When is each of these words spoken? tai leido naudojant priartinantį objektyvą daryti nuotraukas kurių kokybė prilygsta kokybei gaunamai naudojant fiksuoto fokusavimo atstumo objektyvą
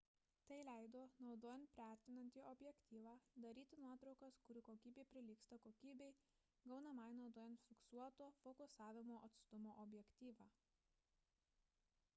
tai 0.49 0.55
leido 0.67 1.01
naudojant 1.25 1.65
priartinantį 1.75 2.43
objektyvą 2.51 3.11
daryti 3.45 3.79
nuotraukas 3.85 4.39
kurių 4.49 4.63
kokybė 4.71 5.05
prilygsta 5.13 5.59
kokybei 5.67 6.15
gaunamai 6.73 7.07
naudojant 7.21 7.63
fiksuoto 7.69 8.31
fokusavimo 8.43 9.19
atstumo 9.31 9.77
objektyvą 9.87 10.49